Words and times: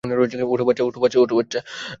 ওঠো, 0.51 0.65
বাচ্চা। 0.65 1.59